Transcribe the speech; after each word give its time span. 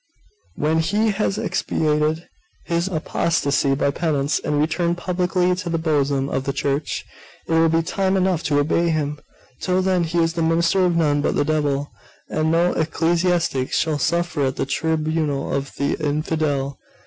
When 0.55 0.79
he 0.79 1.11
has 1.11 1.37
expiated 1.37 2.27
his 2.65 2.87
apostasy 2.87 3.75
by 3.75 3.91
penance, 3.91 4.39
and 4.39 4.59
returned 4.59 4.97
publicly 4.97 5.53
to 5.53 5.69
the 5.69 5.77
bosom 5.77 6.27
of 6.27 6.45
the 6.45 6.53
Church, 6.53 7.05
it 7.47 7.51
will 7.51 7.69
be 7.69 7.83
time 7.83 8.17
enough 8.17 8.41
to 8.45 8.57
obey 8.57 8.89
him: 8.89 9.19
till 9.59 9.83
then 9.83 10.03
he 10.03 10.17
is 10.17 10.33
the 10.33 10.41
minister 10.41 10.83
of 10.85 10.95
none 10.95 11.21
but 11.21 11.35
the 11.35 11.45
devil. 11.45 11.91
And 12.31 12.49
no 12.51 12.73
ecclesiastic 12.73 13.73
shall 13.73 13.99
suffer 13.99 14.45
at 14.47 14.55
the 14.55 14.65
tribunal 14.65 15.53
of 15.53 15.71
an 15.77 15.93
infidel. 15.97 16.79